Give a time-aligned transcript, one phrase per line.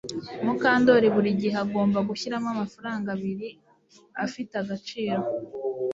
[0.45, 3.47] Mukandoli buri gihe agomba gushyiramo amafaranga abiri
[4.25, 5.19] afite agaciro